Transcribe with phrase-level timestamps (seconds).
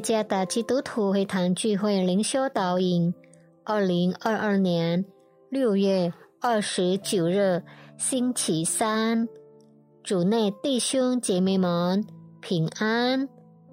[0.00, 3.12] 耶加达基督徒会堂聚会灵修导引，
[3.64, 5.04] 二零二二年
[5.50, 6.10] 六月
[6.40, 7.62] 二十九日
[7.98, 9.28] 星期三，
[10.02, 12.02] 主内弟兄姐妹们
[12.40, 13.28] 平安。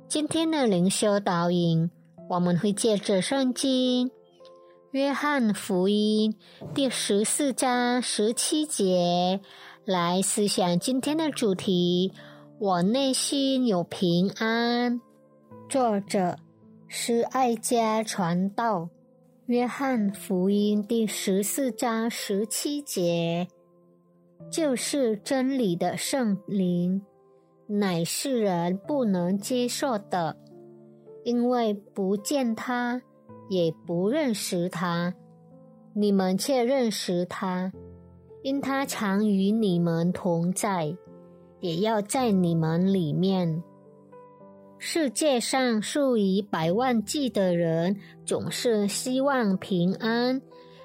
[0.09, 1.89] 今天的灵修导引，
[2.29, 4.09] 我们会借着圣经
[4.91, 6.35] 《约翰福音》
[6.73, 9.39] 第十四章十七节
[9.85, 12.11] 来思想今天的主题：
[12.59, 14.99] 我内心有平安。
[15.69, 16.37] 作者
[16.87, 18.87] 是爱家传道，
[19.47, 23.45] 约翰福音第十四章十七节，
[24.49, 27.01] 就是真理的圣灵，
[27.67, 30.37] 乃世人不能接受的，
[31.25, 33.01] 因为不见他，
[33.49, 35.13] 也不认识他。
[35.93, 37.73] 你们却认识他，
[38.41, 40.95] 因他常与你们同在，
[41.59, 43.61] 也要在你们里面。
[44.79, 50.41] 世界上数以百万计的人总是希望平安，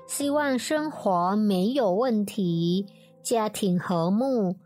[0.06, 2.86] 希望生活没有问题，
[3.22, 4.56] 家庭和睦，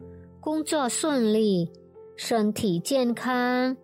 [0.41, 1.71] 工作顺利，
[2.17, 3.77] 身体健康，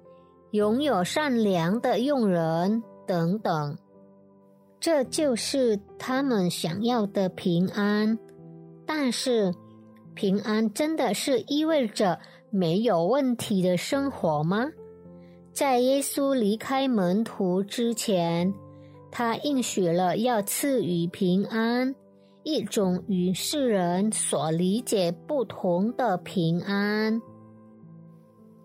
[0.53, 3.77] 拥有善良的佣人等等。
[4.79, 8.19] 这就是他们想要的平安。
[8.87, 9.53] 但是，
[10.15, 12.19] 平安真的是意味着
[12.51, 14.67] 没有问题的生活吗？
[15.53, 18.53] 在耶稣离开门徒之前，
[19.11, 21.95] 他应许了要赐予平安，
[22.43, 27.21] 一种与世人所理解不同的平安。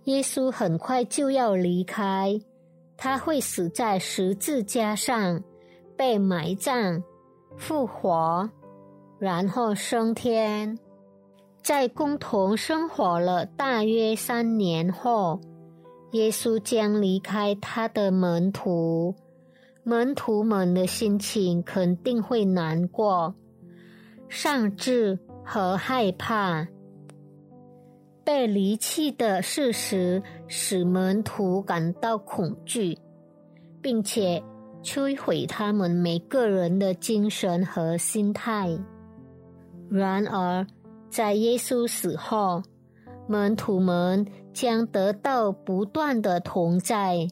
[0.05, 2.39] 耶稣很快就要离开，
[2.95, 5.43] 他会死在十字架上，
[5.97, 7.03] 被埋葬、
[7.57, 8.49] 复活，
[9.19, 10.79] 然后升天。
[11.61, 15.37] 在共同生活了大约三年后。
[16.11, 19.13] 耶稣将离开他的门徒，
[19.83, 23.35] 门徒们的心情肯定会难过、
[24.29, 26.67] 丧志和害怕。
[28.23, 32.97] 被离弃的事实使门徒感到恐惧，
[33.81, 34.43] 并且
[34.83, 38.77] 摧毁他们每个人的精神和心态。
[39.89, 40.67] 然而，
[41.09, 42.61] 在耶稣死后，
[43.27, 47.27] 门徒们将得到不断的同在，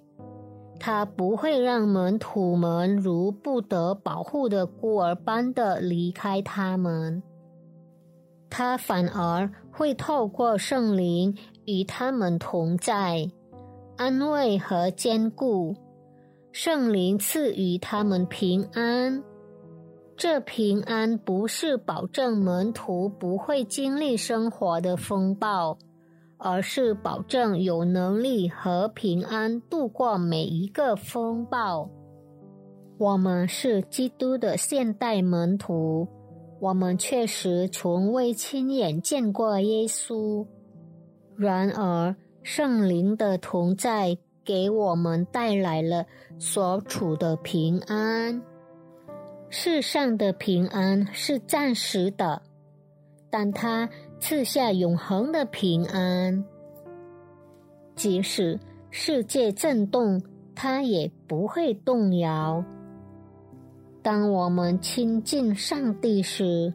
[0.80, 7.24] 他不会让门徒们如不得保护的孤儿般的离开他们，
[8.50, 13.30] 他反而会透过圣灵与他们同在，
[13.96, 15.76] 安慰和坚固。
[16.52, 19.24] 圣灵赐予他们平安，
[20.18, 25.78] 这平安不是保证门徒不会经历生活的风暴。
[26.38, 31.90] 而是保证有能力和平安度过每一个风暴。
[32.98, 36.06] 我们是基督的现代门徒，
[36.60, 40.46] 我们确实从未亲眼见过耶稣。
[41.38, 46.06] 然而，圣灵的同在给我们带来了
[46.38, 48.42] 所处的平安。
[49.50, 52.42] 世上的平安是暂时的，
[53.30, 53.90] 但它。
[54.18, 56.44] 赐下永恒的平安，
[57.96, 58.58] 即使
[58.90, 60.20] 世界震动，
[60.56, 62.64] 它也不会动摇。
[64.02, 66.74] 当我们亲近上帝时，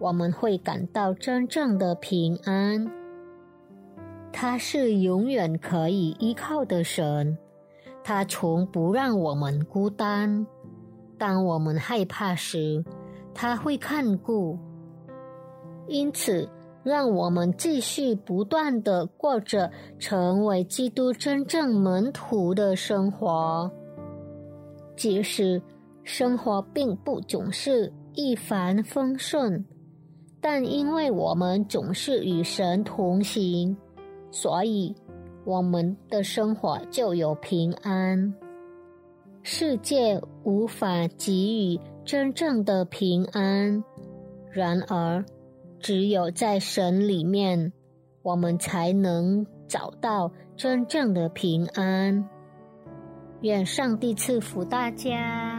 [0.00, 2.90] 我们会感到真正的平安。
[4.32, 7.38] 他是永远可以依靠的神，
[8.02, 10.44] 他从不让我们孤单。
[11.22, 12.84] 当我们害怕时，
[13.32, 14.58] 他会看顾。
[15.86, 16.48] 因此。
[16.84, 19.70] 让我们继续不断的过着
[20.00, 23.70] 成为基督真正门徒的生活，
[24.96, 25.62] 即使
[26.02, 29.64] 生活并不总是一帆风顺，
[30.40, 33.76] 但因为我们总是与神同行，
[34.32, 34.92] 所以
[35.44, 38.34] 我们的生活就有平安。
[39.42, 43.82] 世界无法给予真正的平安，
[44.50, 45.24] 然而。
[45.80, 47.72] 只有在神里面，
[48.22, 52.28] 我们才能找到真正的平安。
[53.40, 55.51] 愿上帝赐福大家。